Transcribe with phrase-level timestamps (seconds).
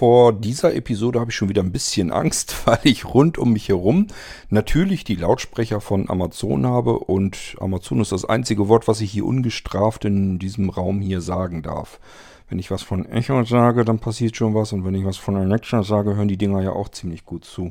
[0.00, 3.68] vor dieser Episode habe ich schon wieder ein bisschen Angst, weil ich rund um mich
[3.68, 4.06] herum
[4.48, 9.26] natürlich die Lautsprecher von Amazon habe und Amazon ist das einzige Wort, was ich hier
[9.26, 12.00] ungestraft in diesem Raum hier sagen darf.
[12.48, 15.36] Wenn ich was von Echo sage, dann passiert schon was und wenn ich was von
[15.36, 17.70] Alexa sage, hören die Dinger ja auch ziemlich gut zu.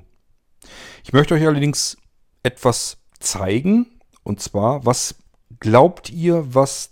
[1.04, 1.98] Ich möchte euch allerdings
[2.44, 3.88] etwas zeigen
[4.22, 5.16] und zwar, was
[5.60, 6.92] glaubt ihr, was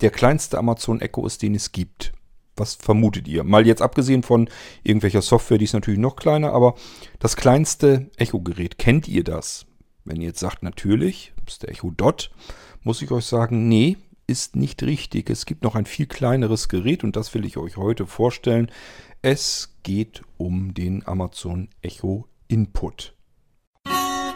[0.00, 2.12] der kleinste Amazon Echo ist, den es gibt?
[2.56, 3.44] Was vermutet ihr?
[3.44, 4.48] Mal jetzt abgesehen von
[4.82, 6.74] irgendwelcher Software, die ist natürlich noch kleiner, aber
[7.18, 9.66] das kleinste Echo-Gerät, kennt ihr das?
[10.04, 12.30] Wenn ihr jetzt sagt, natürlich, ist der Echo Dot,
[12.82, 15.30] muss ich euch sagen, nee, ist nicht richtig.
[15.30, 18.70] Es gibt noch ein viel kleineres Gerät und das will ich euch heute vorstellen.
[19.22, 23.14] Es geht um den Amazon Echo Input.
[23.84, 24.32] Musik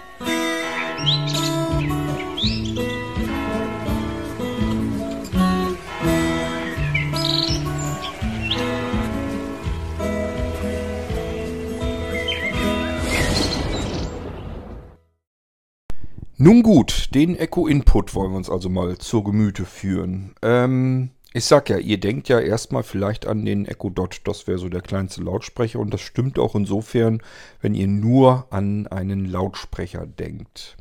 [16.38, 20.34] Nun gut, den Echo Input wollen wir uns also mal zur Gemüte führen.
[20.42, 24.58] Ähm, ich sag ja, ihr denkt ja erstmal vielleicht an den Echo Dot, das wäre
[24.58, 27.22] so der kleinste Lautsprecher und das stimmt auch insofern,
[27.62, 30.76] wenn ihr nur an einen Lautsprecher denkt.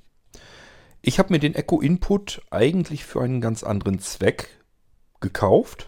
[1.01, 4.49] Ich habe mir den Echo Input eigentlich für einen ganz anderen Zweck
[5.21, 5.87] gekauft,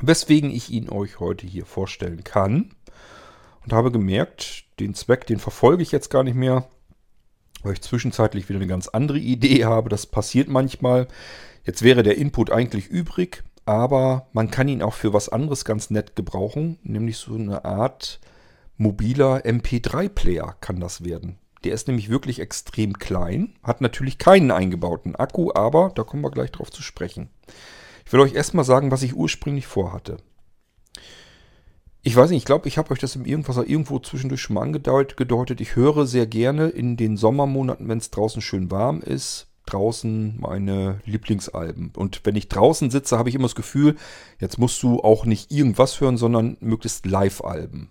[0.00, 2.70] weswegen ich ihn euch heute hier vorstellen kann
[3.64, 6.66] und habe gemerkt, den Zweck, den verfolge ich jetzt gar nicht mehr
[7.66, 9.88] weil ich zwischenzeitlich wieder eine ganz andere Idee habe.
[9.88, 11.08] Das passiert manchmal.
[11.64, 15.90] Jetzt wäre der Input eigentlich übrig, aber man kann ihn auch für was anderes ganz
[15.90, 18.20] nett gebrauchen, nämlich so eine Art
[18.76, 21.38] mobiler MP3-Player kann das werden.
[21.64, 26.30] Der ist nämlich wirklich extrem klein, hat natürlich keinen eingebauten Akku, aber da kommen wir
[26.30, 27.28] gleich drauf zu sprechen.
[28.04, 30.18] Ich will euch erstmal sagen, was ich ursprünglich vorhatte.
[32.06, 34.62] Ich weiß nicht, ich glaube, ich habe euch das im Irgendwas irgendwo zwischendurch schon mal
[34.62, 35.60] angedeutet.
[35.60, 41.00] Ich höre sehr gerne in den Sommermonaten, wenn es draußen schön warm ist, draußen meine
[41.04, 41.90] Lieblingsalben.
[41.96, 43.96] Und wenn ich draußen sitze, habe ich immer das Gefühl,
[44.38, 47.88] jetzt musst du auch nicht irgendwas hören, sondern möglichst Live-Alben.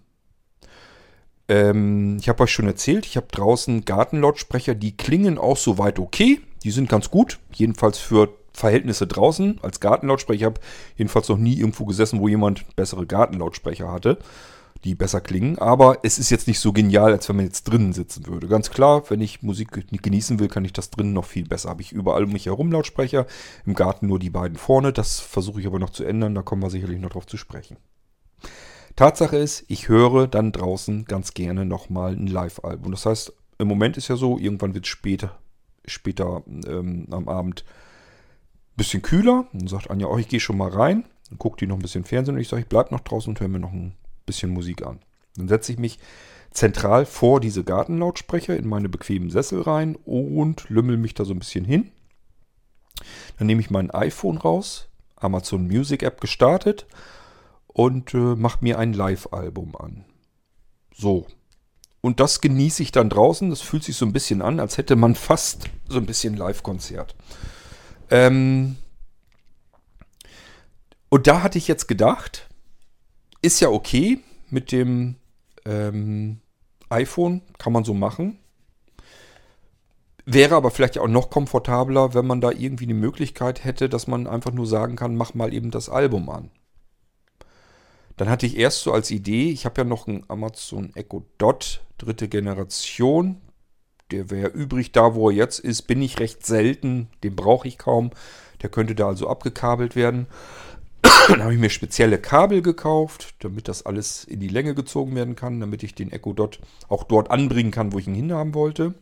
[1.49, 6.39] Ähm, ich habe euch schon erzählt, ich habe draußen Gartenlautsprecher, die klingen auch soweit okay.
[6.63, 10.39] Die sind ganz gut, jedenfalls für Verhältnisse draußen als Gartenlautsprecher.
[10.39, 10.61] Ich habe
[10.95, 14.17] jedenfalls noch nie irgendwo gesessen, wo jemand bessere Gartenlautsprecher hatte,
[14.83, 15.59] die besser klingen.
[15.59, 18.47] Aber es ist jetzt nicht so genial, als wenn man jetzt drinnen sitzen würde.
[18.47, 21.69] Ganz klar, wenn ich Musik genießen will, kann ich das drinnen noch viel besser.
[21.69, 23.25] Habe ich überall um mich herum Lautsprecher,
[23.65, 24.93] im Garten nur die beiden vorne.
[24.93, 27.77] Das versuche ich aber noch zu ändern, da kommen wir sicherlich noch drauf zu sprechen.
[28.95, 32.91] Tatsache ist, ich höre dann draußen ganz gerne nochmal ein Live-Album.
[32.91, 35.37] Das heißt, im Moment ist ja so, irgendwann wird es später,
[35.85, 37.65] später ähm, am Abend
[38.75, 39.47] bisschen kühler.
[39.53, 41.05] Dann sagt Anja, oh, ich gehe schon mal rein.
[41.29, 43.39] Dann guckt die noch ein bisschen Fernsehen und ich sage, ich bleibe noch draußen und
[43.39, 44.99] höre mir noch ein bisschen Musik an.
[45.35, 45.99] Dann setze ich mich
[46.51, 51.39] zentral vor diese Gartenlautsprecher in meine bequemen Sessel rein und lümmel mich da so ein
[51.39, 51.91] bisschen hin.
[53.37, 56.85] Dann nehme ich mein iPhone raus, Amazon Music App gestartet
[57.67, 60.05] und äh, mache mir ein Live-Album an.
[60.95, 61.27] So.
[61.99, 63.49] Und das genieße ich dann draußen.
[63.49, 67.15] Das fühlt sich so ein bisschen an, als hätte man fast so ein bisschen Live-Konzert.
[68.09, 68.77] Ähm,
[71.09, 72.49] und da hatte ich jetzt gedacht,
[73.41, 75.15] ist ja okay mit dem
[75.65, 76.39] ähm,
[76.89, 78.39] iPhone, kann man so machen.
[80.25, 84.25] Wäre aber vielleicht auch noch komfortabler, wenn man da irgendwie eine Möglichkeit hätte, dass man
[84.25, 86.49] einfach nur sagen kann, mach mal eben das Album an.
[88.17, 91.81] Dann hatte ich erst so als Idee, ich habe ja noch einen Amazon Echo Dot
[91.97, 93.41] dritte Generation.
[94.11, 97.09] Der wäre übrig da, wo er jetzt ist, bin ich recht selten.
[97.23, 98.11] Den brauche ich kaum.
[98.61, 100.27] Der könnte da also abgekabelt werden.
[101.27, 105.35] Dann habe ich mir spezielle Kabel gekauft, damit das alles in die Länge gezogen werden
[105.35, 108.93] kann, damit ich den Echo Dot auch dort anbringen kann, wo ich ihn hinhaben wollte.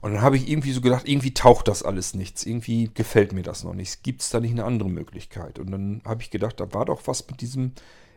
[0.00, 2.44] Und dann habe ich irgendwie so gedacht, irgendwie taucht das alles nichts.
[2.44, 4.02] Irgendwie gefällt mir das noch nicht.
[4.02, 5.60] Gibt es da nicht eine andere Möglichkeit?
[5.60, 7.72] Und dann habe ich gedacht, da war doch was mit diesem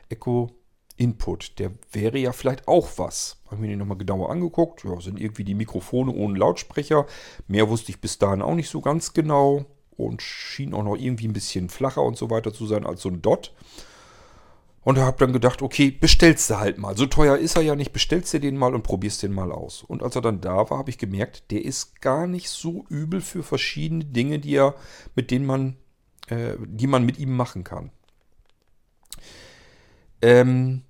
[0.10, 0.52] Echo
[0.98, 1.60] Input.
[1.60, 3.38] Der wäre ja vielleicht auch was.
[3.48, 4.84] Habe mir den nochmal genauer angeguckt.
[4.84, 7.06] Ja, sind irgendwie die Mikrofone ohne Lautsprecher.
[7.48, 9.66] Mehr wusste ich bis dahin auch nicht so ganz genau.
[9.98, 13.10] Und schien auch noch irgendwie ein bisschen flacher und so weiter zu sein als so
[13.10, 13.54] ein Dot.
[14.82, 16.96] Und habe dann gedacht, okay, bestellst du halt mal.
[16.96, 19.82] So teuer ist er ja nicht, bestellst du den mal und probierst den mal aus.
[19.82, 23.22] Und als er dann da war, habe ich gemerkt, der ist gar nicht so übel
[23.22, 24.76] für verschiedene Dinge, die er,
[25.16, 25.78] mit denen man,
[26.28, 27.90] äh, die man mit ihm machen kann.
[30.26, 30.82] Ähm,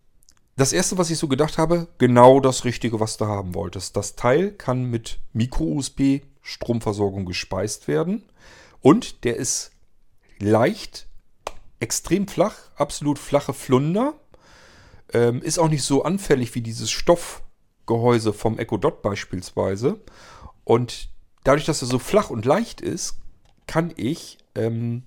[0.56, 3.98] das erste, was ich so gedacht habe, genau das Richtige, was du haben wolltest.
[3.98, 8.24] Das Teil kann mit Micro-USB Stromversorgung gespeist werden
[8.80, 9.72] und der ist
[10.40, 11.08] leicht,
[11.82, 14.14] extrem flach, absolut flache Flunder.
[15.12, 20.00] Ähm, ist auch nicht so anfällig wie dieses Stoffgehäuse vom Echo Dot beispielsweise.
[20.64, 21.10] Und
[21.44, 23.18] dadurch, dass er so flach und leicht ist,
[23.68, 25.04] kann ich ähm,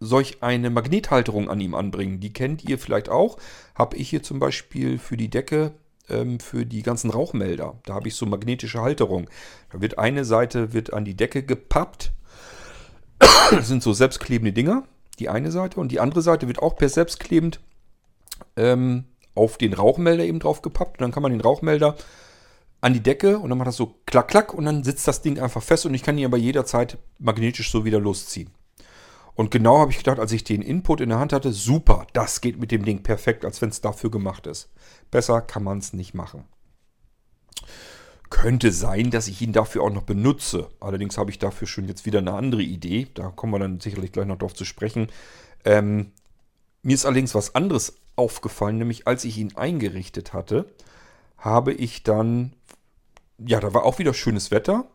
[0.00, 2.20] solch eine Magnethalterung an ihm anbringen.
[2.20, 3.38] Die kennt ihr vielleicht auch.
[3.74, 5.72] Habe ich hier zum Beispiel für die Decke
[6.08, 7.78] ähm, für die ganzen Rauchmelder.
[7.84, 9.28] Da habe ich so magnetische Halterung.
[9.70, 12.12] Da wird eine Seite wird an die Decke gepappt.
[13.50, 14.84] Das sind so selbstklebende Dinger.
[15.18, 15.80] Die eine Seite.
[15.80, 17.60] Und die andere Seite wird auch per selbstklebend
[18.56, 19.04] ähm,
[19.34, 20.98] auf den Rauchmelder eben drauf gepappt.
[20.98, 21.96] Und dann kann man den Rauchmelder
[22.80, 25.40] an die Decke und dann macht das so klack, klack und dann sitzt das Ding
[25.40, 28.50] einfach fest und ich kann ihn aber jederzeit magnetisch so wieder losziehen.
[29.36, 32.40] Und genau habe ich gedacht, als ich den Input in der Hand hatte, super, das
[32.40, 34.70] geht mit dem Ding perfekt, als wenn es dafür gemacht ist.
[35.10, 36.44] Besser kann man es nicht machen.
[38.30, 40.68] Könnte sein, dass ich ihn dafür auch noch benutze.
[40.80, 43.08] Allerdings habe ich dafür schon jetzt wieder eine andere Idee.
[43.14, 45.08] Da kommen wir dann sicherlich gleich noch drauf zu sprechen.
[45.64, 46.12] Ähm,
[46.82, 50.66] mir ist allerdings was anderes aufgefallen, nämlich als ich ihn eingerichtet hatte,
[51.36, 52.54] habe ich dann,
[53.38, 54.86] ja, da war auch wieder schönes Wetter.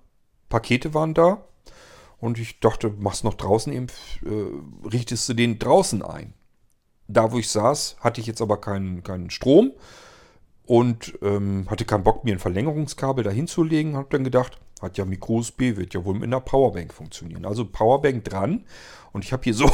[0.50, 1.46] Pakete waren da.
[2.22, 3.88] Und ich dachte, machst noch draußen eben,
[4.24, 6.34] äh, richtest du den draußen ein.
[7.08, 9.74] Da, wo ich saß, hatte ich jetzt aber keinen, keinen Strom
[10.66, 13.98] und ähm, hatte keinen Bock, mir ein Verlängerungskabel dahin zu legen.
[13.98, 17.44] Hab dann gedacht, hat ja Micro-USB, wird ja wohl mit einer Powerbank funktionieren.
[17.44, 18.66] Also Powerbank dran.
[19.12, 19.70] Und ich habe hier so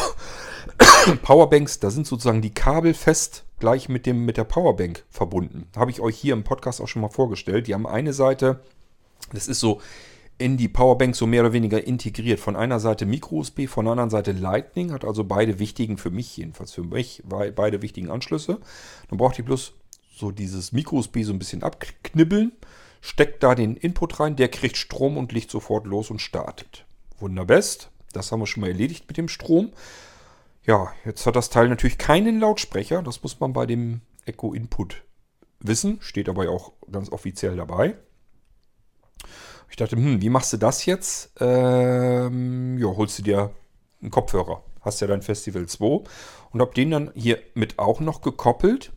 [1.21, 5.67] Powerbanks, da sind sozusagen die Kabel fest gleich mit, dem, mit der Powerbank verbunden.
[5.75, 7.67] Habe ich euch hier im Podcast auch schon mal vorgestellt.
[7.67, 8.61] Die haben eine Seite,
[9.33, 9.81] das ist so
[10.37, 12.39] in die Powerbank so mehr oder weniger integriert.
[12.39, 16.37] Von einer Seite Micro-USB, von der anderen Seite Lightning, hat also beide wichtigen, für mich
[16.37, 18.59] jedenfalls, für mich, beide wichtigen Anschlüsse.
[19.09, 19.73] Dann braucht ihr bloß
[20.15, 22.51] so dieses Micro-USB so ein bisschen abknibbeln,
[23.01, 26.85] steckt da den Input rein, der kriegt Strom und liegt sofort los und startet.
[27.19, 29.71] Wunderbest, das haben wir schon mal erledigt mit dem Strom.
[30.65, 35.03] Ja, jetzt hat das Teil natürlich keinen Lautsprecher, das muss man bei dem Echo Input
[35.59, 37.95] wissen, steht aber auch ganz offiziell dabei.
[39.69, 41.31] Ich dachte, hm, wie machst du das jetzt?
[41.39, 43.51] Ähm, ja, holst du dir
[44.01, 44.63] einen Kopfhörer.
[44.81, 46.03] Hast ja dein Festival 2
[46.51, 48.91] und hab den dann hier mit auch noch gekoppelt.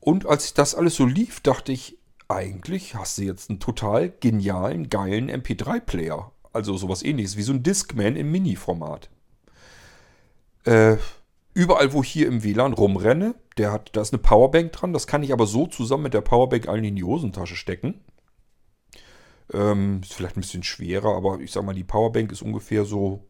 [0.00, 1.98] Und als das alles so lief, dachte ich,
[2.28, 6.30] eigentlich hast du jetzt einen total genialen, geilen MP3-Player.
[6.52, 9.10] Also sowas ähnliches wie so ein Discman im Mini-Format.
[10.64, 10.96] Äh,
[11.54, 14.92] überall, wo ich hier im WLAN rumrenne, der hat, da ist eine Powerbank dran.
[14.92, 18.00] Das kann ich aber so zusammen mit der Powerbank allen in die Hosentasche stecken.
[19.52, 23.24] Ähm, ist vielleicht ein bisschen schwerer, aber ich sag mal, die Powerbank ist ungefähr so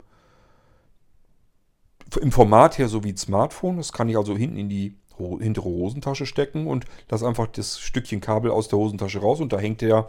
[2.21, 3.77] im Format her so wie ein Smartphone.
[3.77, 4.97] Das kann ich also hinten in die
[5.41, 9.59] hintere Hosentasche stecken und das einfach das Stückchen Kabel aus der Hosentasche raus und da
[9.59, 10.09] hängt der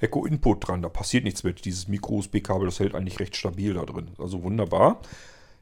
[0.00, 0.82] Echo Input dran.
[0.82, 1.64] Da passiert nichts mit.
[1.64, 4.08] Dieses Micro-USB-Kabel, das hält eigentlich recht stabil da drin.
[4.18, 5.00] Also wunderbar.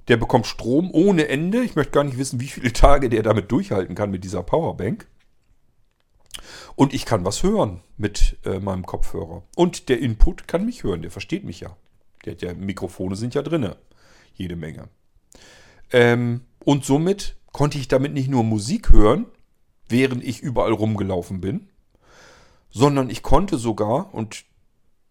[0.08, 1.62] Der bekommt Strom ohne Ende.
[1.62, 5.06] Ich möchte gar nicht wissen, wie viele Tage der damit durchhalten kann mit dieser Powerbank.
[6.76, 9.42] Und ich kann was hören mit äh, meinem Kopfhörer.
[9.56, 11.76] Und der Input kann mich hören, der versteht mich ja.
[12.26, 13.76] Der ja Mikrofone sind ja drinne.
[14.34, 14.88] Jede Menge.
[15.90, 19.24] Ähm, und somit konnte ich damit nicht nur Musik hören,
[19.88, 21.68] während ich überall rumgelaufen bin,
[22.70, 24.44] sondern ich konnte sogar, und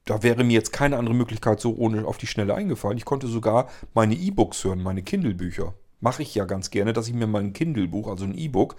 [0.06, 3.28] da wäre mir jetzt keine andere Möglichkeit so ohne auf die Schnelle eingefallen, ich konnte
[3.28, 5.74] sogar meine E-Books hören, meine Kindle-Bücher.
[6.02, 8.76] Mache ich ja ganz gerne, dass ich mir mein Kindle-Buch, also ein E-Book,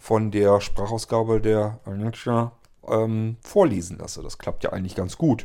[0.00, 2.52] von der Sprachausgabe der Alexa
[2.88, 4.22] ähm, vorlesen lasse.
[4.22, 5.44] Das klappt ja eigentlich ganz gut.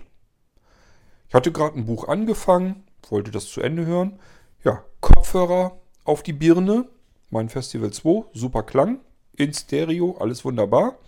[1.28, 4.18] Ich hatte gerade ein Buch angefangen, wollte das zu Ende hören.
[4.64, 6.88] Ja, Kopfhörer auf die Birne,
[7.30, 9.02] mein Festival 2, super Klang,
[9.36, 11.00] in Stereo, alles wunderbar.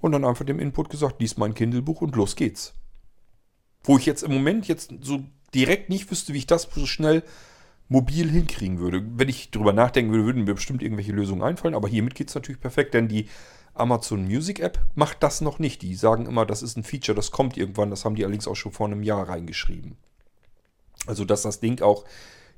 [0.00, 2.74] Und dann einfach dem Input gesagt, lies mein Kindle-Buch und los geht's.
[3.84, 5.20] Wo ich jetzt im Moment jetzt so
[5.54, 7.22] direkt nicht wüsste, wie ich das so schnell
[7.88, 9.04] mobil hinkriegen würde.
[9.16, 12.34] Wenn ich drüber nachdenken würde, würden mir bestimmt irgendwelche Lösungen einfallen, aber hiermit geht es
[12.34, 13.28] natürlich perfekt, denn die
[13.74, 15.82] Amazon Music App macht das noch nicht.
[15.82, 17.90] Die sagen immer, das ist ein Feature, das kommt irgendwann.
[17.90, 19.96] Das haben die allerdings auch schon vor einem Jahr reingeschrieben.
[21.06, 22.04] Also, dass das Ding auch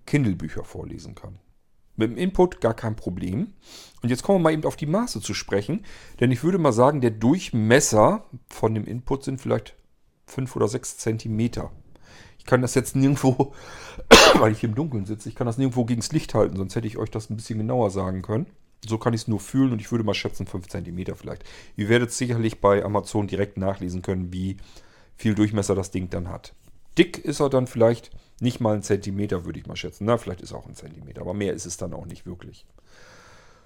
[0.07, 1.39] Kindle-Bücher vorlesen kann.
[1.97, 3.53] Mit dem Input gar kein Problem.
[4.03, 5.85] Und jetzt kommen wir mal eben auf die Maße zu sprechen.
[6.21, 9.75] Denn ich würde mal sagen, der Durchmesser von dem Input sind vielleicht
[10.27, 11.73] 5 oder 6 Zentimeter
[12.49, 13.53] kann das jetzt nirgendwo,
[14.39, 16.89] weil ich im Dunkeln sitze, ich kann das nirgendwo gegen das Licht halten, sonst hätte
[16.89, 18.47] ich euch das ein bisschen genauer sagen können.
[18.87, 21.45] So kann ich es nur fühlen und ich würde mal schätzen 5 cm vielleicht.
[21.77, 24.57] Ihr werdet sicherlich bei Amazon direkt nachlesen können, wie
[25.17, 26.55] viel Durchmesser das Ding dann hat.
[26.97, 30.05] Dick ist er dann vielleicht nicht mal ein Zentimeter, würde ich mal schätzen.
[30.05, 32.67] Na, vielleicht ist er auch ein Zentimeter, aber mehr ist es dann auch nicht wirklich.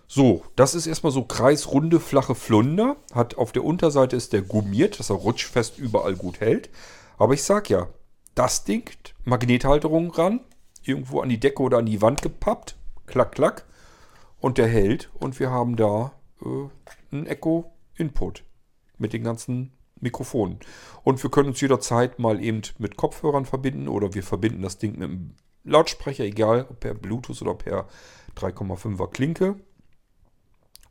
[0.09, 2.97] So, das ist erstmal so kreisrunde, flache Flunder.
[3.15, 6.71] Hat auf der Unterseite ist der gummiert, dass er rutschfest überall gut hält.
[7.19, 7.89] Aber ich sag ja,
[8.35, 8.91] das Ding,
[9.25, 10.41] Magnethalterung ran,
[10.83, 13.67] irgendwo an die Decke oder an die Wand gepappt, klack, klack.
[14.41, 16.13] und der hält und wir haben da
[16.45, 16.69] äh,
[17.13, 18.45] einen Echo Input
[18.99, 20.59] mit den ganzen Mikrofonen.
[21.05, 24.99] Und wir können uns jederzeit mal eben mit Kopfhörern verbinden oder wir verbinden das Ding
[24.99, 25.35] mit einem
[25.65, 27.89] Lautsprecher, egal ob per Bluetooth oder per
[28.37, 29.57] 3,5er Klinke.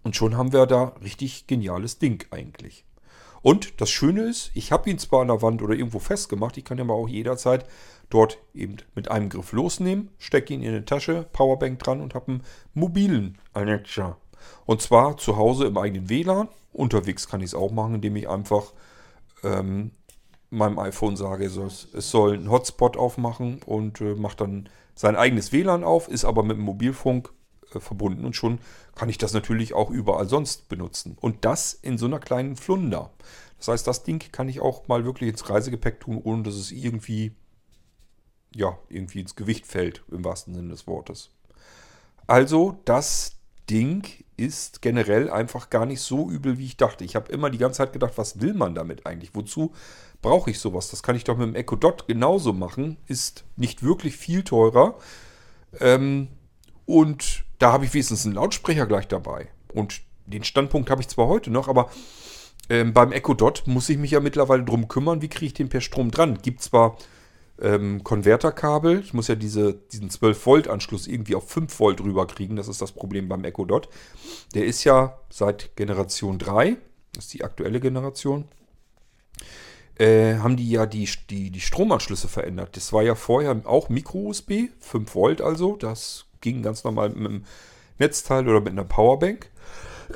[0.03, 2.85] Und schon haben wir da richtig geniales Ding eigentlich.
[3.41, 6.65] Und das Schöne ist, ich habe ihn zwar an der Wand oder irgendwo festgemacht, ich
[6.65, 7.65] kann ihn aber auch jederzeit
[8.09, 12.33] dort eben mit einem Griff losnehmen, stecke ihn in eine Tasche, Powerbank dran und habe
[12.33, 12.43] einen
[12.73, 14.17] mobilen Alexa.
[14.65, 16.49] Und zwar zu Hause im eigenen WLAN.
[16.73, 18.73] Unterwegs kann ich es auch machen, indem ich einfach
[19.43, 19.91] ähm,
[20.49, 25.83] meinem iPhone sage, es soll einen Hotspot aufmachen und äh, macht dann sein eigenes WLAN
[25.83, 27.31] auf, ist aber mit dem Mobilfunk
[27.79, 28.59] verbunden und schon
[28.95, 31.17] kann ich das natürlich auch überall sonst benutzen.
[31.19, 33.11] Und das in so einer kleinen Flunder.
[33.57, 36.71] Das heißt, das Ding kann ich auch mal wirklich ins Reisegepäck tun, ohne dass es
[36.71, 37.33] irgendwie,
[38.55, 41.29] ja, irgendwie ins Gewicht fällt, im wahrsten Sinne des Wortes.
[42.27, 43.37] Also, das
[43.69, 47.03] Ding ist generell einfach gar nicht so übel, wie ich dachte.
[47.03, 49.35] Ich habe immer die ganze Zeit gedacht, was will man damit eigentlich?
[49.35, 49.73] Wozu
[50.21, 50.89] brauche ich sowas?
[50.89, 52.97] Das kann ich doch mit dem Echo Dot genauso machen.
[53.07, 54.95] Ist nicht wirklich viel teurer.
[55.79, 56.29] Ähm,
[56.85, 59.47] und da habe ich wenigstens einen Lautsprecher gleich dabei.
[59.73, 61.89] Und den Standpunkt habe ich zwar heute noch, aber
[62.69, 65.69] ähm, beim Echo Dot muss ich mich ja mittlerweile drum kümmern, wie kriege ich den
[65.69, 66.39] per Strom dran.
[66.41, 66.97] Gibt zwar
[67.61, 72.67] ähm, Konverterkabel, ich muss ja diese, diesen 12-Volt-Anschluss irgendwie auf 5 Volt rüber kriegen, das
[72.67, 73.89] ist das Problem beim Echo Dot.
[74.55, 76.77] Der ist ja seit Generation 3,
[77.13, 78.45] das ist die aktuelle Generation,
[79.99, 82.75] äh, haben die ja die, die, die Stromanschlüsse verändert.
[82.75, 87.45] Das war ja vorher auch Micro-USB, 5 Volt also, das ging ganz normal mit einem
[87.99, 89.49] Netzteil oder mit einer Powerbank.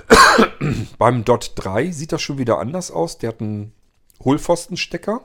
[0.97, 3.17] Beim Dot 3 sieht das schon wieder anders aus.
[3.17, 3.73] Der hat einen
[4.23, 5.21] Hohlpfostenstecker.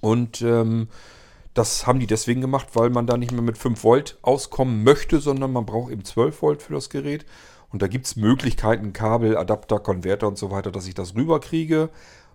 [0.00, 0.88] Und ähm,
[1.54, 5.20] das haben die deswegen gemacht, weil man da nicht mehr mit 5 Volt auskommen möchte,
[5.20, 7.24] sondern man braucht eben 12 Volt für das Gerät.
[7.70, 11.90] Und da gibt es Möglichkeiten, Kabel, Adapter, Konverter und so weiter, dass ich das rüberkriege.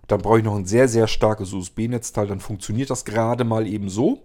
[0.08, 2.28] Dann brauche ich noch ein sehr, sehr starkes USB-Netzteil.
[2.28, 4.24] Dann funktioniert das gerade mal eben so.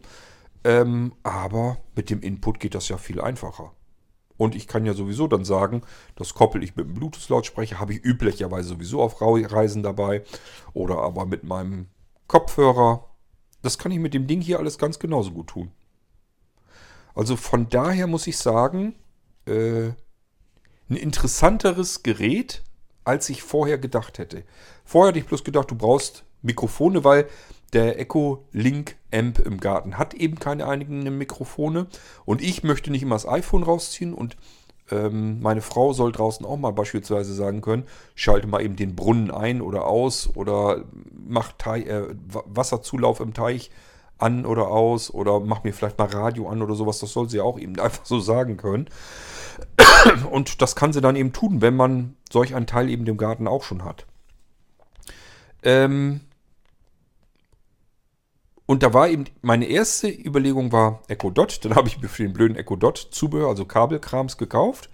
[0.64, 3.72] Ähm, aber mit dem Input geht das ja viel einfacher.
[4.36, 5.82] Und ich kann ja sowieso dann sagen,
[6.16, 10.24] das koppel ich mit einem Bluetooth-Lautsprecher, habe ich üblicherweise sowieso auf Reisen dabei.
[10.72, 11.86] Oder aber mit meinem
[12.26, 13.08] Kopfhörer.
[13.62, 15.70] Das kann ich mit dem Ding hier alles ganz genauso gut tun.
[17.14, 18.96] Also von daher muss ich sagen,
[19.46, 19.90] äh,
[20.90, 22.62] ein interessanteres Gerät,
[23.04, 24.44] als ich vorher gedacht hätte.
[24.84, 27.28] Vorher hatte ich bloß gedacht, du brauchst Mikrofone, weil
[27.74, 31.86] der Echo Link Amp im Garten hat eben keine eigenen Mikrofone
[32.24, 34.36] und ich möchte nicht immer das iPhone rausziehen und
[34.90, 39.30] ähm, meine Frau soll draußen auch mal beispielsweise sagen können, schalte mal eben den Brunnen
[39.30, 43.70] ein oder aus oder mach Teich, äh, Wasserzulauf im Teich
[44.18, 46.98] an oder aus oder mach mir vielleicht mal Radio an oder sowas.
[47.00, 48.88] Das soll sie auch eben einfach so sagen können.
[50.30, 53.48] Und das kann sie dann eben tun, wenn man solch einen Teil eben im Garten
[53.48, 54.06] auch schon hat.
[55.62, 56.20] Ähm,
[58.66, 61.64] und da war eben, meine erste Überlegung war Echo Dot.
[61.64, 64.88] Dann habe ich mir für den blöden Echo Dot Zubehör, also Kabelkrams gekauft.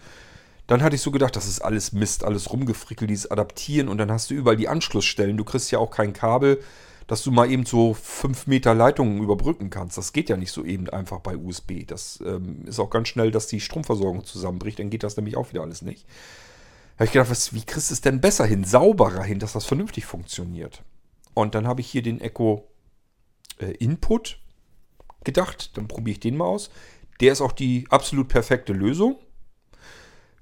[0.67, 4.11] Dann hatte ich so gedacht, das ist alles Mist, alles rumgefrickelt, dieses Adaptieren und dann
[4.11, 5.37] hast du überall die Anschlussstellen.
[5.37, 6.61] Du kriegst ja auch kein Kabel,
[7.09, 9.99] dass du mal eben so 5 Meter Leitungen überbrücken kannst.
[9.99, 11.85] Das geht ja nicht so eben einfach bei USB.
[11.87, 14.79] Das ähm, ist auch ganz schnell, dass die Stromversorgung zusammenbricht.
[14.79, 16.07] Dann geht das nämlich auch wieder alles nicht.
[16.97, 19.55] Da habe ich gedacht, was, wie kriegst du es denn besser hin, sauberer hin, dass
[19.55, 20.85] das vernünftig funktioniert?
[21.35, 22.69] Und dann habe ich hier den Echo
[23.61, 24.39] äh, Input
[25.25, 25.77] gedacht.
[25.77, 26.71] Dann probiere ich den mal aus.
[27.21, 29.19] Der ist auch die absolut perfekte Lösung.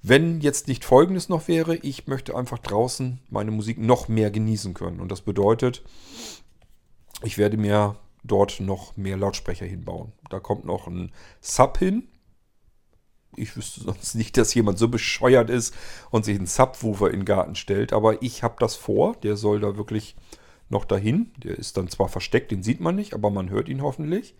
[0.00, 4.74] Wenn jetzt nicht folgendes noch wäre, ich möchte einfach draußen meine Musik noch mehr genießen
[4.74, 5.00] können.
[5.00, 5.82] Und das bedeutet,
[7.22, 10.12] ich werde mir dort noch mehr Lautsprecher hinbauen.
[10.30, 12.08] Da kommt noch ein Sub hin.
[13.36, 15.74] Ich wüsste sonst nicht, dass jemand so bescheuert ist
[16.10, 17.92] und sich einen Subwoofer in den Garten stellt.
[17.92, 19.16] Aber ich habe das vor.
[19.16, 20.16] Der soll da wirklich
[20.68, 21.32] noch dahin.
[21.42, 24.34] Der ist dann zwar versteckt, den sieht man nicht, aber man hört ihn hoffentlich.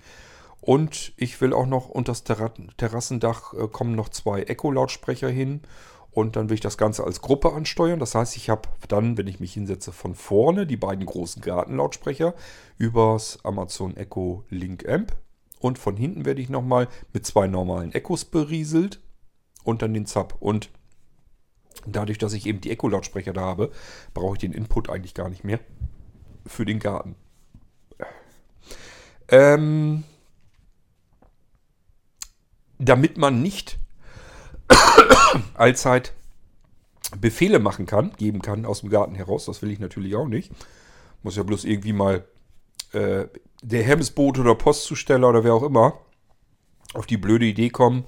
[0.61, 5.63] Und ich will auch noch unter das Terrassendach äh, kommen noch zwei Echo-Lautsprecher hin.
[6.11, 8.01] Und dann will ich das Ganze als Gruppe ansteuern.
[8.01, 12.35] Das heißt, ich habe dann, wenn ich mich hinsetze, von vorne die beiden großen Gartenlautsprecher
[12.77, 15.17] übers Amazon Echo Link Amp.
[15.61, 19.01] Und von hinten werde ich nochmal mit zwei normalen Echos berieselt
[19.65, 20.37] und dann den Zap.
[20.41, 20.71] Und
[21.87, 23.71] dadurch, dass ich eben die Echo-Lautsprecher da habe,
[24.15, 25.61] brauche ich den Input eigentlich gar nicht mehr
[26.49, 27.14] für den Garten.
[29.28, 30.05] Ähm,
[32.78, 33.78] damit man nicht
[35.55, 36.14] allzeit
[37.21, 40.52] Befehle machen kann, geben kann aus dem Garten heraus, das will ich natürlich auch nicht.
[41.23, 42.25] Muss ja bloß irgendwie mal
[42.93, 43.26] äh,
[43.62, 45.99] der Hemmsboot oder Postzusteller oder wer auch immer
[46.95, 48.05] auf die blöde Idee kommen,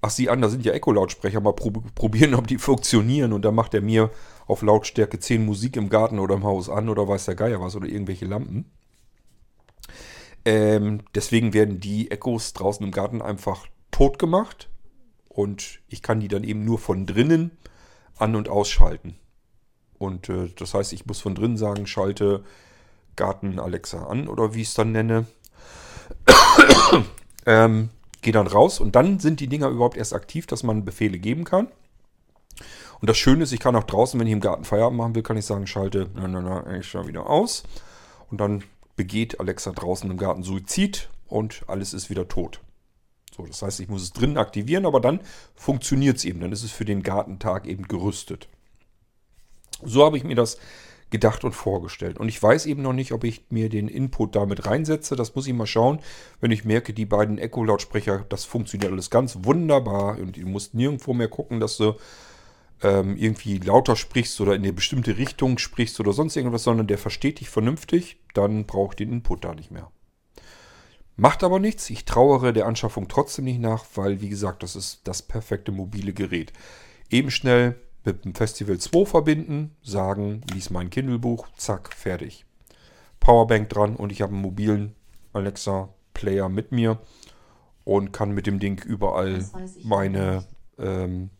[0.00, 3.32] ach sieh an, da sind ja Echo-Lautsprecher, mal prob probieren, ob die funktionieren.
[3.32, 4.10] Und dann macht er mir
[4.46, 7.76] auf Lautstärke 10 Musik im Garten oder im Haus an oder weiß der Geier was
[7.76, 8.70] oder irgendwelche Lampen.
[10.44, 14.70] Ähm, deswegen werden die Echos draußen im Garten einfach tot gemacht.
[15.28, 17.52] Und ich kann die dann eben nur von drinnen
[18.16, 19.16] an- und ausschalten.
[19.98, 22.44] Und äh, das heißt, ich muss von drinnen sagen, schalte
[23.16, 25.26] Garten Alexa an oder wie ich es dann nenne.
[27.46, 27.90] ähm,
[28.22, 31.44] gehe dann raus und dann sind die Dinger überhaupt erst aktiv, dass man Befehle geben
[31.44, 31.68] kann.
[33.00, 35.22] Und das Schöne ist, ich kann auch draußen, wenn ich im Garten Feierabend machen will,
[35.22, 37.62] kann ich sagen, schalte na, na, na, extra wieder aus.
[38.30, 38.64] Und dann
[38.96, 42.60] begeht Alexa draußen im Garten Suizid und alles ist wieder tot.
[43.36, 45.20] So, das heißt, ich muss es drinnen aktivieren, aber dann
[45.54, 46.40] funktioniert es eben.
[46.40, 48.48] Dann ist es für den Gartentag eben gerüstet.
[49.84, 50.58] So habe ich mir das
[51.10, 52.18] gedacht und vorgestellt.
[52.18, 55.16] Und ich weiß eben noch nicht, ob ich mir den Input damit reinsetze.
[55.16, 56.00] Das muss ich mal schauen,
[56.40, 61.14] wenn ich merke, die beiden Echo-Lautsprecher, das funktioniert alles ganz wunderbar und du musst nirgendwo
[61.14, 61.94] mehr gucken, dass du
[62.82, 66.98] ähm, irgendwie lauter sprichst oder in eine bestimmte Richtung sprichst oder sonst irgendwas, sondern der
[66.98, 69.90] versteht dich vernünftig, dann brauche ich den Input da nicht mehr.
[71.16, 71.90] Macht aber nichts.
[71.90, 76.12] Ich trauere der Anschaffung trotzdem nicht nach, weil, wie gesagt, das ist das perfekte mobile
[76.12, 76.52] Gerät.
[77.10, 82.44] Eben schnell mit dem Festival 2 verbinden, sagen, lies mein Kindle-Buch, zack, fertig.
[83.20, 84.94] Powerbank dran und ich habe einen mobilen
[85.32, 86.98] Alexa-Player mit mir
[87.84, 89.44] und kann mit dem Ding überall
[89.82, 90.44] meine
[90.78, 91.30] ähm,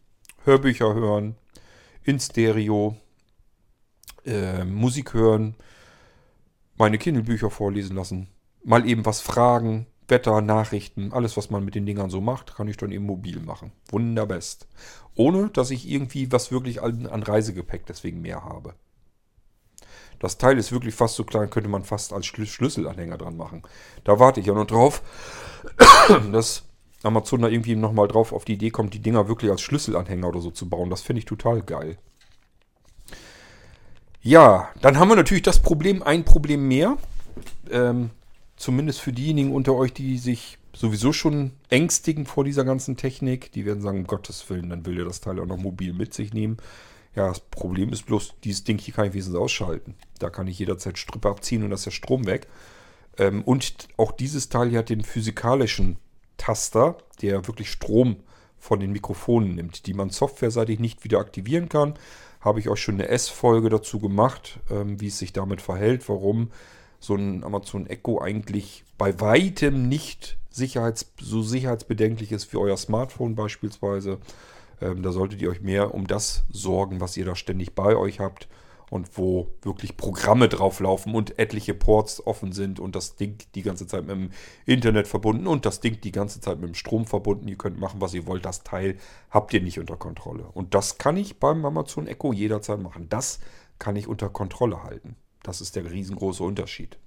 [0.45, 1.37] Hörbücher hören,
[2.05, 2.97] in Stereo,
[4.25, 5.55] äh, Musik hören,
[6.77, 8.29] meine Kindle-Bücher vorlesen lassen,
[8.65, 12.69] mal eben was fragen, Wetter, Nachrichten, alles, was man mit den Dingern so macht, kann
[12.69, 13.73] ich dann eben mobil machen.
[13.91, 14.67] Wunderbest.
[15.15, 18.75] Ohne, dass ich irgendwie was wirklich an, an Reisegepäck deswegen mehr habe.
[20.19, 23.63] Das Teil ist wirklich fast so klein, könnte man fast als Schlüsselanhänger dran machen.
[24.05, 25.03] Da warte ich ja noch drauf,
[26.33, 26.65] dass
[27.03, 30.41] Amazon da irgendwie nochmal drauf auf die Idee kommt, die Dinger wirklich als Schlüsselanhänger oder
[30.41, 30.91] so zu bauen.
[30.91, 31.99] Das finde ich total geil.
[34.21, 36.97] Ja, dann haben wir natürlich das Problem, ein Problem mehr.
[37.71, 38.11] Ähm,
[38.59, 43.65] zumindest für diejenigen unter euch, die sich sowieso schon ängstigen vor dieser ganzen Technik, die
[43.65, 46.33] werden sagen, um Gottes Willen, dann will der das Teil auch noch mobil mit sich
[46.35, 46.59] nehmen.
[47.15, 49.95] Ja, das Problem ist bloß, dieses Ding hier kann ich wenigstens ausschalten.
[50.19, 52.47] Da kann ich jederzeit Strippe abziehen und das ist der Strom weg.
[53.17, 55.97] Ähm, und auch dieses Teil hier hat den physikalischen
[56.37, 58.17] Taster, der wirklich Strom
[58.59, 61.95] von den Mikrofonen nimmt, die man softwareseitig nicht wieder aktivieren kann.
[62.41, 66.51] Habe ich euch schon eine S-Folge dazu gemacht, ähm, wie es sich damit verhält, warum
[67.01, 73.35] so ein Amazon Echo eigentlich bei weitem nicht sicherheits, so sicherheitsbedenklich ist wie euer Smartphone
[73.35, 74.19] beispielsweise.
[74.81, 78.21] Ähm, da solltet ihr euch mehr um das sorgen, was ihr da ständig bei euch
[78.21, 78.49] habt
[78.91, 83.63] und wo wirklich Programme drauf laufen und etliche Ports offen sind und das Ding die
[83.63, 84.31] ganze Zeit mit dem
[84.67, 87.49] Internet verbunden und das Ding die ganze Zeit mit dem Strom verbunden.
[87.49, 88.45] Ihr könnt machen, was ihr wollt.
[88.45, 88.97] Das Teil
[89.31, 90.45] habt ihr nicht unter Kontrolle.
[90.55, 93.09] Und das kann ich beim Amazon Echo jederzeit machen.
[93.09, 93.41] Das
[93.79, 95.17] kann ich unter Kontrolle halten.
[95.43, 96.99] Das ist der riesengroße Unterschied.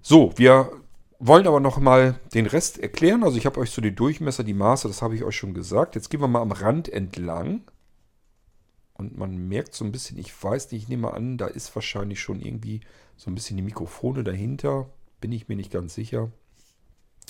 [0.00, 0.70] So, wir
[1.18, 3.22] wollen aber noch mal den Rest erklären.
[3.22, 5.94] Also ich habe euch so die Durchmesser, die Maße, das habe ich euch schon gesagt.
[5.94, 7.62] Jetzt gehen wir mal am Rand entlang.
[8.94, 12.20] Und man merkt so ein bisschen, ich weiß nicht, ich nehme an, da ist wahrscheinlich
[12.20, 12.80] schon irgendwie
[13.16, 14.90] so ein bisschen die Mikrofone dahinter.
[15.20, 16.30] Bin ich mir nicht ganz sicher.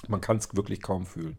[0.08, 1.36] Man kann es wirklich kaum fühlen.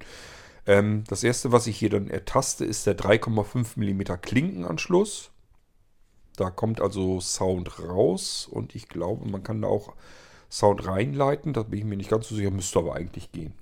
[0.65, 5.32] Ähm, das erste, was ich hier dann ertaste, ist der 3,5 mm Klinkenanschluss.
[6.38, 9.93] Da kommt also Sound raus und ich glaube, man kann da auch
[10.50, 11.54] Sound reinleiten.
[11.54, 13.54] Da bin ich mir nicht ganz so sicher, müsste aber eigentlich gehen.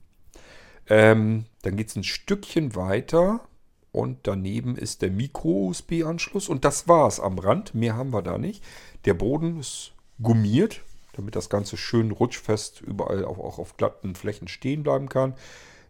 [0.87, 3.41] Ähm, dann geht es ein Stückchen weiter
[3.91, 7.75] und daneben ist der Micro-USB-Anschluss und das war es am Rand.
[7.75, 8.63] Mehr haben wir da nicht.
[9.05, 10.81] Der Boden ist gummiert,
[11.13, 15.33] damit das Ganze schön rutschfest überall auch, auch auf glatten Flächen stehen bleiben kann.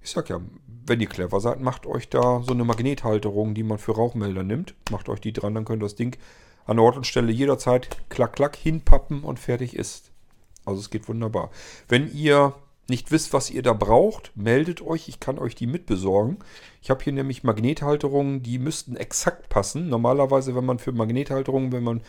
[0.04, 0.42] Ich sag ja,
[0.88, 4.74] wenn ihr clever seid, macht euch da so eine Magnethalterung, die man für Rauchmelder nimmt.
[4.90, 6.18] Macht euch die dran, dann könnt ihr das Ding
[6.72, 10.12] an Ort und Stelle jederzeit klack, klack hinpappen und fertig ist.
[10.66, 11.52] Also es geht wunderbar.
[11.88, 12.56] Wenn ihr
[12.88, 15.08] nicht wisst, was ihr da braucht, meldet euch.
[15.08, 16.40] Ich kann euch die mitbesorgen.
[16.82, 19.90] Ich habe hier nämlich Magnethalterungen, die müssten exakt passen.
[19.90, 22.02] Normalerweise, wenn man für Magnethalterungen, wenn man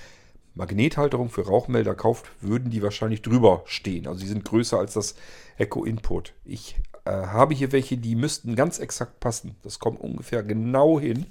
[0.54, 4.06] Magnethalterungen für Rauchmelder kauft, würden die wahrscheinlich drüber stehen.
[4.06, 5.14] Also die sind größer als das
[5.56, 6.34] Echo Input.
[6.44, 9.56] Ich äh, habe hier welche, die müssten ganz exakt passen.
[9.62, 11.26] Das kommt ungefähr genau hin.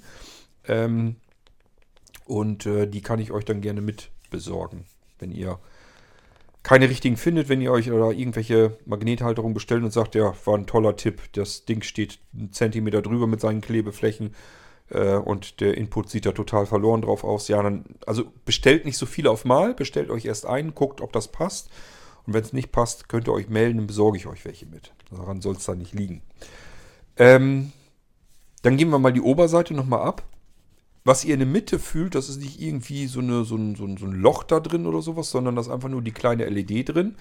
[0.66, 1.16] Ähm,
[2.26, 4.84] und äh, die kann ich euch dann gerne mit besorgen,
[5.18, 5.58] wenn ihr
[6.62, 10.66] keine richtigen findet, wenn ihr euch oder irgendwelche Magnethalterungen bestellt und sagt, ja, war ein
[10.66, 14.34] toller Tipp, das Ding steht einen Zentimeter drüber mit seinen Klebeflächen
[14.90, 17.48] äh, und der Input sieht da total verloren drauf aus.
[17.48, 21.12] Ja, dann, also bestellt nicht so viele auf Mal, bestellt euch erst einen, guckt, ob
[21.12, 21.68] das passt.
[22.26, 24.92] Und wenn es nicht passt, könnt ihr euch melden, dann besorge ich euch welche mit.
[25.10, 26.22] Daran soll es dann nicht liegen.
[27.16, 27.72] Ähm,
[28.62, 30.22] Dann gehen wir mal die Oberseite nochmal ab.
[31.04, 33.84] Was ihr in der Mitte fühlt, das ist nicht irgendwie so, eine, so, ein, so,
[33.84, 36.48] ein, so ein Loch da drin oder sowas, sondern das ist einfach nur die kleine
[36.48, 37.16] LED drin.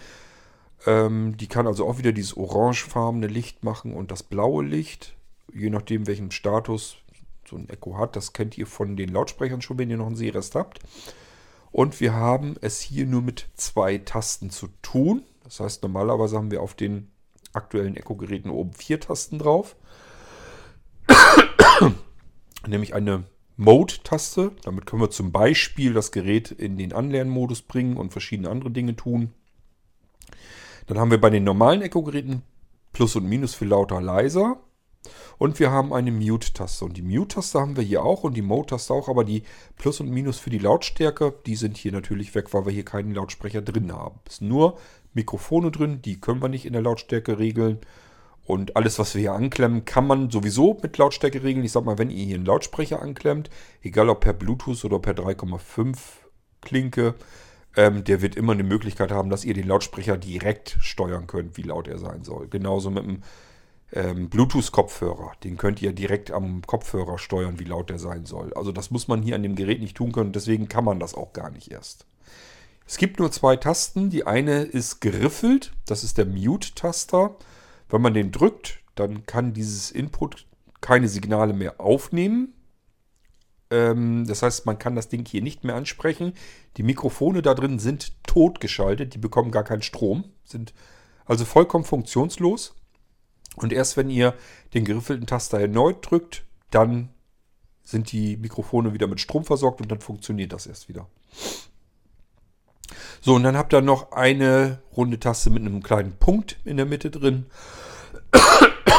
[0.85, 5.15] Ähm, die kann also auch wieder dieses orangefarbene Licht machen und das blaue Licht,
[5.53, 6.97] je nachdem welchen Status
[7.49, 8.15] so ein Echo hat.
[8.15, 10.79] Das kennt ihr von den Lautsprechern schon, wenn ihr noch einen Sehrest habt.
[11.71, 15.23] Und wir haben es hier nur mit zwei Tasten zu tun.
[15.43, 17.09] Das heißt, normalerweise haben wir auf den
[17.53, 19.75] aktuellen Echo-Geräten oben vier Tasten drauf.
[22.67, 23.23] Nämlich eine
[23.57, 24.51] Mode-Taste.
[24.63, 28.95] Damit können wir zum Beispiel das Gerät in den Anlernmodus bringen und verschiedene andere Dinge
[28.95, 29.33] tun.
[30.87, 32.43] Dann haben wir bei den normalen Echo-Geräten
[32.93, 34.59] Plus und Minus für lauter, leiser.
[35.37, 36.85] Und wir haben eine Mute-Taste.
[36.85, 39.43] Und die Mute-Taste haben wir hier auch und die Mode-Taste auch, aber die
[39.75, 43.15] Plus und Minus für die Lautstärke, die sind hier natürlich weg, weil wir hier keinen
[43.15, 44.19] Lautsprecher drin haben.
[44.27, 44.77] Es sind nur
[45.13, 47.79] Mikrofone drin, die können wir nicht in der Lautstärke regeln.
[48.45, 51.65] Und alles, was wir hier anklemmen, kann man sowieso mit Lautstärke regeln.
[51.65, 53.49] Ich sag mal, wenn ihr hier einen Lautsprecher anklemmt,
[53.81, 55.97] egal ob per Bluetooth oder per 3,5
[56.61, 57.15] Klinke,
[57.75, 61.63] ähm, der wird immer eine Möglichkeit haben, dass ihr den Lautsprecher direkt steuern könnt, wie
[61.63, 62.47] laut er sein soll.
[62.49, 63.21] Genauso mit dem
[63.93, 65.33] ähm, Bluetooth-Kopfhörer.
[65.43, 68.53] Den könnt ihr direkt am Kopfhörer steuern, wie laut der sein soll.
[68.53, 71.13] Also das muss man hier an dem Gerät nicht tun können, deswegen kann man das
[71.13, 72.05] auch gar nicht erst.
[72.85, 74.09] Es gibt nur zwei Tasten.
[74.09, 77.35] Die eine ist geriffelt, das ist der Mute-Taster.
[77.91, 80.47] Wenn man den drückt, dann kann dieses Input
[80.79, 82.53] keine Signale mehr aufnehmen.
[83.69, 86.33] Ähm, das heißt, man kann das Ding hier nicht mehr ansprechen.
[86.77, 90.73] Die Mikrofone da drin sind totgeschaltet, die bekommen gar keinen Strom, sind
[91.25, 92.75] also vollkommen funktionslos.
[93.57, 94.33] Und erst wenn ihr
[94.73, 97.09] den geriffelten Taster erneut drückt, dann
[97.83, 101.07] sind die Mikrofone wieder mit Strom versorgt und dann funktioniert das erst wieder.
[103.21, 106.85] So, und dann habt ihr noch eine runde Taste mit einem kleinen Punkt in der
[106.85, 107.45] Mitte drin.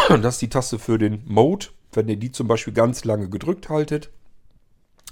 [0.09, 1.67] Das ist die Taste für den Mode.
[1.93, 4.11] Wenn ihr die zum Beispiel ganz lange gedrückt haltet,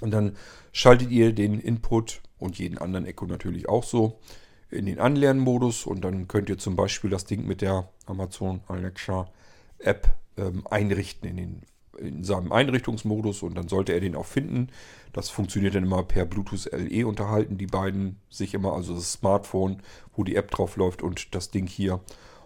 [0.01, 0.35] und dann
[0.73, 4.19] schaltet ihr den Input und jeden anderen Echo natürlich auch so
[4.69, 9.29] in den Anlernmodus und dann könnt ihr zum Beispiel das Ding mit der Amazon Alexa
[9.79, 11.61] App ähm, einrichten in, den,
[11.97, 14.69] in seinem Einrichtungsmodus und dann sollte er den auch finden.
[15.13, 19.81] Das funktioniert dann immer per Bluetooth LE unterhalten, die beiden sich immer, also das Smartphone,
[20.15, 21.99] wo die App drauf läuft und das Ding hier.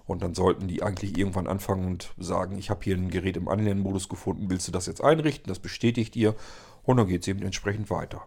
[0.05, 3.47] Und dann sollten die eigentlich irgendwann anfangen und sagen, ich habe hier ein Gerät im
[3.47, 5.47] Anlernmodus gefunden, willst du das jetzt einrichten?
[5.47, 6.35] Das bestätigt ihr
[6.83, 8.23] und dann geht es eben entsprechend weiter.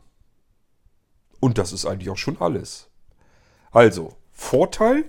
[1.41, 2.89] Und das ist eigentlich auch schon alles.
[3.71, 5.05] Also, Vorteil,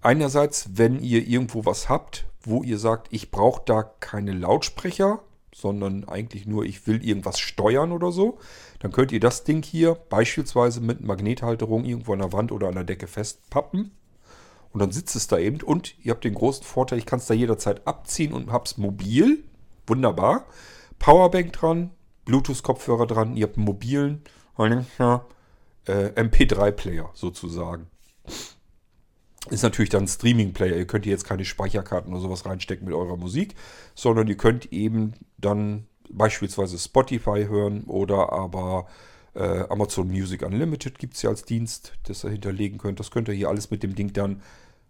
[0.00, 5.20] einerseits, wenn ihr irgendwo was habt, wo ihr sagt, ich brauche da keine Lautsprecher,
[5.54, 8.38] sondern eigentlich nur, ich will irgendwas steuern oder so,
[8.80, 12.74] dann könnt ihr das Ding hier beispielsweise mit Magnethalterung irgendwo an der Wand oder an
[12.74, 13.92] der Decke festpappen.
[14.72, 17.26] Und dann sitzt es da eben und ihr habt den großen Vorteil, ich kann es
[17.26, 19.44] da jederzeit abziehen und hab's mobil.
[19.86, 20.46] Wunderbar.
[20.98, 21.90] Powerbank dran,
[22.24, 24.22] Bluetooth-Kopfhörer dran, ihr habt einen mobilen
[24.58, 25.20] äh,
[25.86, 27.86] MP3-Player sozusagen.
[29.50, 30.76] Ist natürlich dann Streaming-Player.
[30.76, 33.54] Ihr könnt hier jetzt keine Speicherkarten oder sowas reinstecken mit eurer Musik,
[33.94, 38.86] sondern ihr könnt eben dann beispielsweise Spotify hören oder aber
[39.34, 43.00] äh, Amazon Music Unlimited gibt es ja als Dienst, das ihr hinterlegen könnt.
[43.00, 44.42] Das könnt ihr hier alles mit dem Ding dann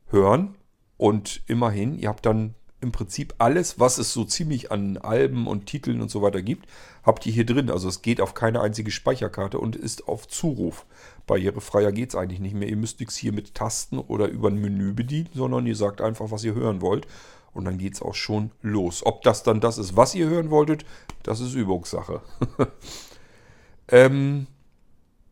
[0.09, 0.55] hören.
[0.97, 5.67] Und immerhin, ihr habt dann im Prinzip alles, was es so ziemlich an Alben und
[5.67, 6.69] Titeln und so weiter gibt,
[7.03, 7.71] habt ihr hier drin.
[7.71, 10.87] Also es geht auf keine einzige Speicherkarte und ist auf Zuruf.
[11.27, 12.69] Barrierefreier geht es eigentlich nicht mehr.
[12.69, 16.31] Ihr müsst nichts hier mit Tasten oder über ein Menü bedienen, sondern ihr sagt einfach,
[16.31, 17.09] was ihr hören wollt.
[17.53, 19.05] Und dann geht es auch schon los.
[19.05, 20.85] Ob das dann das ist, was ihr hören wolltet,
[21.23, 22.21] das ist Übungssache.
[23.89, 24.47] ähm,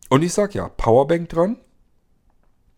[0.08, 1.58] und ich sage ja, Powerbank dran.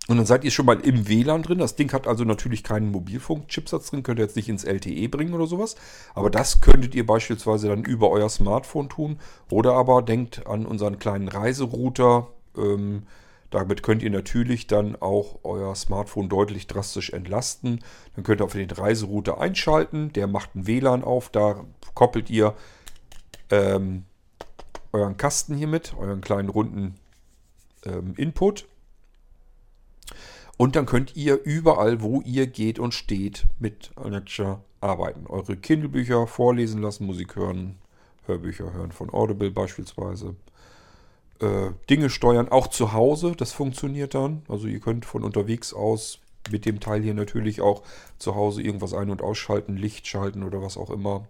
[0.06, 1.58] Und dann seid ihr schon mal im WLAN drin.
[1.58, 5.32] Das Ding hat also natürlich keinen Mobilfunk-Chipsatz drin, könnt ihr jetzt nicht ins LTE bringen
[5.32, 5.76] oder sowas.
[6.14, 9.18] Aber das könntet ihr beispielsweise dann über euer Smartphone tun.
[9.50, 12.28] Oder aber denkt an unseren kleinen Reiserouter.
[12.56, 13.04] Ähm,
[13.48, 17.82] damit könnt ihr natürlich dann auch euer Smartphone deutlich drastisch entlasten.
[18.14, 20.12] Dann könnt ihr auf den Reiserouter einschalten.
[20.12, 21.30] Der macht ein WLAN auf.
[21.30, 21.64] Da
[21.94, 22.54] koppelt ihr
[23.50, 24.04] ähm,
[24.92, 26.96] euren Kasten hier mit, euren kleinen runden
[27.86, 28.66] ähm, Input
[30.56, 35.26] und dann könnt ihr überall, wo ihr geht und steht, mit Alexa arbeiten.
[35.26, 37.76] Eure Kindle-Bücher vorlesen lassen, Musik hören,
[38.26, 40.36] Hörbücher hören von Audible beispielsweise.
[41.40, 44.42] Äh, Dinge steuern, auch zu Hause, das funktioniert dann.
[44.48, 47.82] Also ihr könnt von unterwegs aus mit dem Teil hier natürlich auch
[48.18, 51.26] zu Hause irgendwas ein- und ausschalten, Licht schalten oder was auch immer.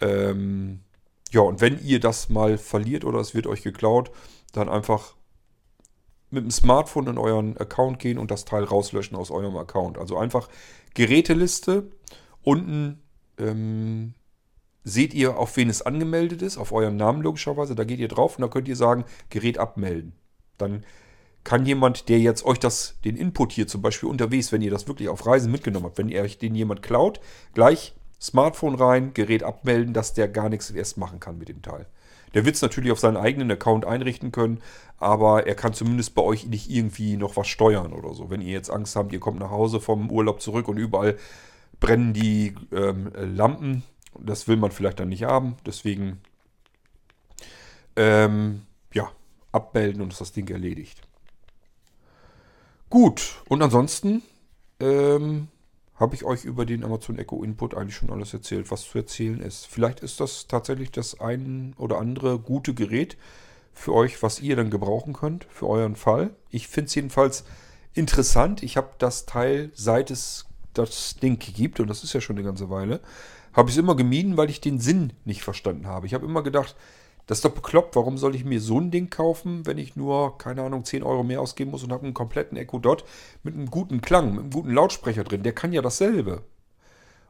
[0.00, 0.80] Ähm,
[1.30, 4.10] ja, und wenn ihr das mal verliert oder es wird euch geklaut,
[4.52, 5.14] dann einfach
[6.34, 9.98] mit dem Smartphone in euren Account gehen und das Teil rauslöschen aus eurem Account.
[9.98, 10.48] Also einfach
[10.94, 11.90] Geräteliste,
[12.42, 13.00] unten
[13.38, 14.14] ähm,
[14.84, 17.74] seht ihr, auf wen es angemeldet ist, auf euren Namen logischerweise.
[17.74, 20.12] Da geht ihr drauf und da könnt ihr sagen, Gerät abmelden.
[20.58, 20.84] Dann
[21.42, 24.88] kann jemand, der jetzt euch das, den Input hier zum Beispiel unterwegs, wenn ihr das
[24.88, 27.20] wirklich auf Reisen mitgenommen habt, wenn ihr euch den jemand klaut,
[27.52, 31.86] gleich Smartphone rein, Gerät abmelden, dass der gar nichts erst machen kann mit dem Teil.
[32.34, 34.60] Der wird es natürlich auf seinen eigenen Account einrichten können,
[34.98, 38.30] aber er kann zumindest bei euch nicht irgendwie noch was steuern oder so.
[38.30, 41.16] Wenn ihr jetzt Angst habt, ihr kommt nach Hause vom Urlaub zurück und überall
[41.80, 43.84] brennen die ähm, Lampen,
[44.18, 45.56] das will man vielleicht dann nicht haben.
[45.66, 46.20] Deswegen,
[47.96, 49.10] ähm, ja,
[49.52, 51.00] abmelden und ist das Ding erledigt.
[52.90, 54.22] Gut, und ansonsten
[54.80, 55.48] ähm,
[55.96, 59.40] habe ich euch über den Amazon Echo Input eigentlich schon alles erzählt, was zu erzählen
[59.40, 59.66] ist.
[59.66, 63.16] Vielleicht ist das tatsächlich das ein oder andere gute Gerät
[63.72, 66.34] für euch, was ihr dann gebrauchen könnt, für euren Fall.
[66.50, 67.44] Ich finde es jedenfalls
[67.92, 68.62] interessant.
[68.62, 72.44] Ich habe das Teil, seit es das Ding gibt, und das ist ja schon eine
[72.44, 73.00] ganze Weile,
[73.52, 76.06] habe ich es immer gemieden, weil ich den Sinn nicht verstanden habe.
[76.06, 76.74] Ich habe immer gedacht,
[77.26, 77.96] das ist doch bekloppt.
[77.96, 81.22] Warum soll ich mir so ein Ding kaufen, wenn ich nur, keine Ahnung, 10 Euro
[81.22, 83.04] mehr ausgeben muss und habe einen kompletten Echo Dot
[83.42, 85.42] mit einem guten Klang, mit einem guten Lautsprecher drin?
[85.42, 86.42] Der kann ja dasselbe.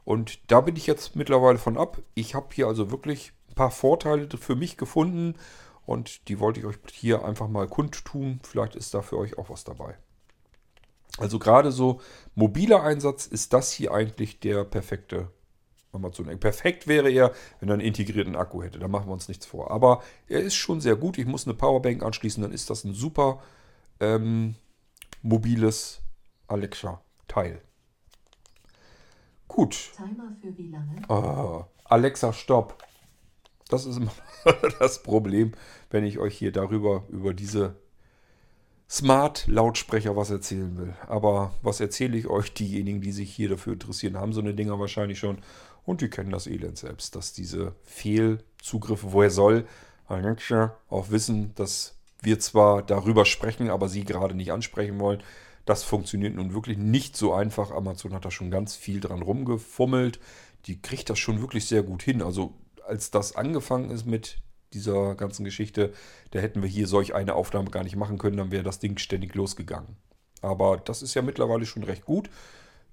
[0.04, 2.02] Und da bin ich jetzt mittlerweile von ab.
[2.14, 5.34] Ich habe hier also wirklich ein paar Vorteile für mich gefunden
[5.86, 8.40] und die wollte ich euch hier einfach mal kundtun.
[8.42, 9.96] Vielleicht ist da für euch auch was dabei.
[11.18, 12.00] Also gerade so
[12.34, 15.30] mobiler Einsatz ist das hier eigentlich der perfekte
[15.94, 16.38] Amazon Echo.
[16.38, 18.78] Perfekt wäre er, wenn er einen integrierten Akku hätte.
[18.78, 19.70] Da machen wir uns nichts vor.
[19.70, 21.18] Aber er ist schon sehr gut.
[21.18, 23.42] Ich muss eine Powerbank anschließen, dann ist das ein super
[24.00, 24.54] ähm,
[25.22, 26.00] mobiles
[26.48, 27.60] Alexa-Teil.
[29.48, 29.92] Gut.
[29.96, 31.08] Timer für wie lange?
[31.08, 32.82] Ah, Alexa, stopp.
[33.68, 34.12] Das ist immer
[34.78, 35.52] das Problem,
[35.90, 37.76] wenn ich euch hier darüber, über diese
[38.90, 40.94] Smart-Lautsprecher was erzählen will.
[41.08, 42.52] Aber was erzähle ich euch?
[42.52, 45.38] Diejenigen, die sich hier dafür interessieren, haben so eine Dinger wahrscheinlich schon
[45.84, 49.66] und die kennen das Elend selbst, dass diese Fehlzugriffe, woher soll
[50.08, 55.22] auch wissen, dass wir zwar darüber sprechen, aber sie gerade nicht ansprechen wollen.
[55.64, 57.70] Das funktioniert nun wirklich nicht so einfach.
[57.70, 60.20] Amazon hat da schon ganz viel dran rumgefummelt.
[60.66, 62.22] Die kriegt das schon wirklich sehr gut hin.
[62.22, 62.54] Also
[62.86, 64.38] als das angefangen ist mit
[64.72, 65.92] dieser ganzen Geschichte,
[66.32, 68.98] da hätten wir hier solch eine Aufnahme gar nicht machen können, dann wäre das Ding
[68.98, 69.96] ständig losgegangen.
[70.42, 72.28] Aber das ist ja mittlerweile schon recht gut.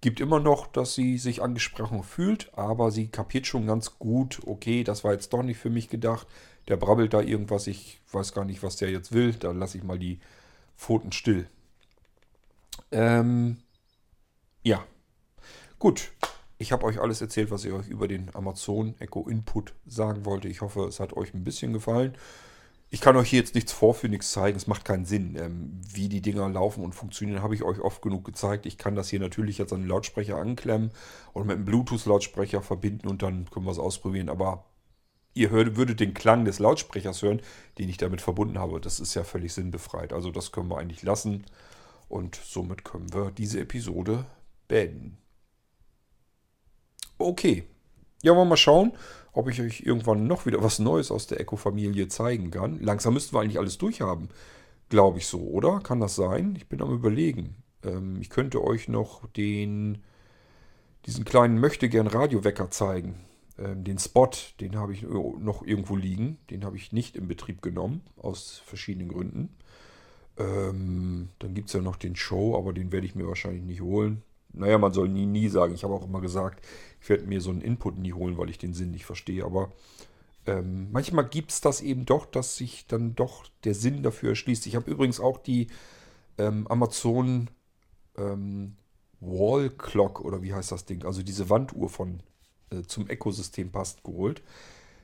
[0.02, 4.84] Gibt immer noch, dass sie sich angesprochen fühlt, aber sie kapiert schon ganz gut, okay,
[4.84, 6.28] das war jetzt doch nicht für mich gedacht.
[6.68, 9.34] Der brabbelt da irgendwas, ich weiß gar nicht, was der jetzt will.
[9.34, 10.20] Da lasse ich mal die
[10.76, 11.48] Pfoten still.
[12.92, 13.58] Ähm,
[14.64, 14.84] ja,
[15.80, 16.12] gut.
[16.58, 20.48] Ich habe euch alles erzählt, was ich euch über den Amazon Echo Input sagen wollte.
[20.48, 22.16] Ich hoffe, es hat euch ein bisschen gefallen.
[22.94, 24.58] Ich kann euch hier jetzt nichts vorführen, nichts zeigen.
[24.58, 25.38] Es macht keinen Sinn.
[25.38, 28.66] Ähm, wie die Dinger laufen und funktionieren, habe ich euch oft genug gezeigt.
[28.66, 30.92] Ich kann das hier natürlich jetzt an den Lautsprecher anklemmen
[31.32, 34.28] und mit einem Bluetooth-Lautsprecher verbinden und dann können wir es ausprobieren.
[34.28, 34.66] Aber
[35.34, 37.42] ihr hört, würdet den Klang des Lautsprechers hören,
[37.78, 38.82] den ich damit verbunden habe.
[38.82, 40.12] Das ist ja völlig sinnbefreit.
[40.12, 41.46] Also das können wir eigentlich lassen.
[42.10, 44.26] Und somit können wir diese Episode
[44.68, 45.18] beenden.
[47.18, 47.64] Okay.
[48.22, 48.92] Ja, wollen wir mal schauen,
[49.34, 52.80] ob ich euch irgendwann noch wieder was Neues aus der Echo-Familie zeigen kann.
[52.80, 54.30] Langsam müssten wir eigentlich alles durchhaben.
[54.90, 55.80] Glaube ich so, oder?
[55.80, 56.54] Kann das sein?
[56.58, 57.56] Ich bin am überlegen.
[57.84, 60.00] Ähm, ich könnte euch noch den,
[61.06, 63.16] diesen kleinen Möchtegern-Radiowecker zeigen.
[63.58, 66.38] Ähm, den Spot, den habe ich noch irgendwo liegen.
[66.50, 69.56] Den habe ich nicht in Betrieb genommen, aus verschiedenen Gründen.
[70.38, 73.82] Ähm, dann gibt es ja noch den Show, aber den werde ich mir wahrscheinlich nicht
[73.82, 74.24] holen.
[74.54, 75.74] Naja, man soll nie, nie sagen.
[75.74, 76.66] Ich habe auch immer gesagt,
[77.02, 79.46] ich werde mir so einen Input nie holen, weil ich den Sinn nicht verstehe.
[79.46, 79.72] Aber
[80.46, 84.66] ähm, manchmal gibt es das eben doch, dass sich dann doch der Sinn dafür erschließt.
[84.68, 85.68] Ich habe übrigens auch die
[86.38, 87.50] ähm, Amazon
[88.18, 88.76] ähm,
[89.20, 91.06] Wall Clock oder wie heißt das Ding?
[91.06, 92.22] Also diese Wanduhr von
[92.72, 94.42] äh, zum Ökosystem passt geholt.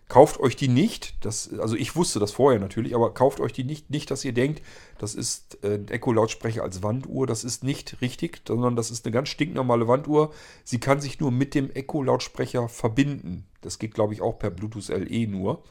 [0.09, 3.65] Kauft euch die nicht, das, also ich wusste das vorher natürlich, aber kauft euch die
[3.65, 4.61] nicht, nicht, dass ihr denkt,
[4.99, 7.27] das ist äh, ein Echo-Lautsprecher als Wanduhr.
[7.27, 10.31] Das ist nicht richtig, sondern das ist eine ganz stinknormale Wanduhr.
[10.63, 13.45] Sie kann sich nur mit dem Echo-Lautsprecher verbinden.
[13.59, 15.61] Das geht, glaube ich, auch per Bluetooth LE nur.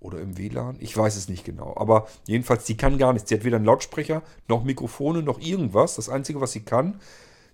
[0.00, 0.76] Oder im WLAN.
[0.80, 1.74] Ich weiß es nicht genau.
[1.76, 3.28] Aber jedenfalls, sie kann gar nichts.
[3.28, 5.96] Sie hat weder einen Lautsprecher, noch Mikrofone, noch irgendwas.
[5.96, 7.00] Das Einzige, was sie kann,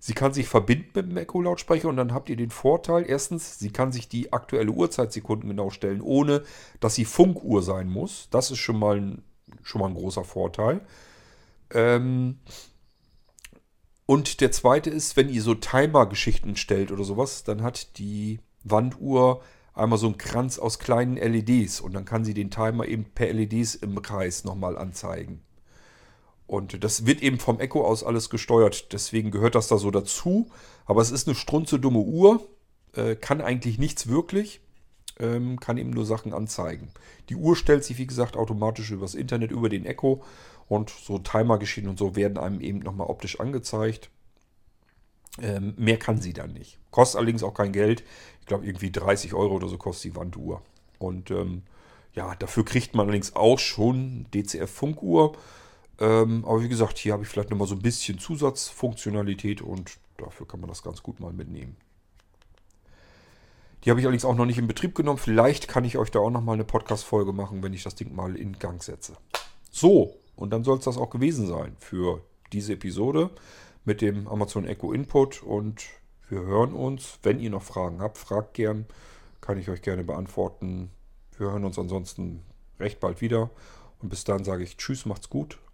[0.05, 3.71] Sie kann sich verbinden mit dem Echo-Lautsprecher und dann habt ihr den Vorteil, erstens, sie
[3.71, 6.43] kann sich die aktuelle Uhrzeit sekundengenau stellen, ohne
[6.81, 8.27] dass sie Funkuhr sein muss.
[8.33, 9.23] Das ist schon mal ein,
[9.63, 10.81] schon mal ein großer Vorteil.
[11.71, 12.41] Ähm
[14.05, 19.41] und der zweite ist, wenn ihr so Timer-Geschichten stellt oder sowas, dann hat die Wanduhr
[19.73, 23.33] einmal so einen Kranz aus kleinen LEDs und dann kann sie den Timer eben per
[23.33, 25.43] LEDs im Kreis nochmal anzeigen.
[26.53, 28.93] Und das wird eben vom Echo aus alles gesteuert.
[28.93, 30.51] Deswegen gehört das da so dazu.
[30.85, 32.47] Aber es ist eine strunze dumme Uhr.
[32.95, 34.61] Äh, kann eigentlich nichts wirklich.
[35.19, 36.91] ähm, kann ihm nur Sachen anzeigen.
[37.31, 40.23] Die Uhr stellt sich, wie gesagt, automatisch übers Internet, über den Echo
[40.69, 44.11] und so Timergeschichten und so werden einem eben nochmal optisch angezeigt.
[45.41, 46.79] Ähm, mehr kann sie dann nicht.
[46.91, 48.05] Kostet allerdings auch kein Geld.
[48.41, 50.61] Ich glaube, irgendwie 30 Euro oder so kostet die Wanduhr.
[50.99, 51.63] Und ähm,
[52.15, 55.35] ja, dafür kriegt man allerdings auch schon DCF-Funkuhr.
[56.03, 60.49] Ähm, aber wie gesagt, hier habe ich vielleicht nochmal so ein bisschen Zusatzfunktionalität und dafür
[60.49, 61.77] kann man das ganz gut mal mitnehmen.
[63.85, 65.19] Die habe ich allerdings auch noch nicht in Betrieb genommen.
[65.19, 68.35] Vielleicht kann ich euch da auch nochmal eine Podcast-Folge machen, wenn ich das Ding mal
[68.35, 69.13] in Gang setze.
[69.71, 72.21] So, und dann soll es das auch gewesen sein für
[72.53, 73.31] diese Episode
[73.85, 75.45] mit dem Amazon Echo Input.
[75.45, 75.85] Und
[76.29, 77.21] wir hören uns.
[77.23, 78.87] Wenn ihr noch Fragen habt, fragt gern.
[79.41, 80.91] Kann ich euch gerne beantworten.
[81.39, 82.43] Wir hören uns ansonsten
[82.81, 83.51] recht bald wieder.
[84.01, 85.59] Und bis dann sage ich Tschüss, macht's gut.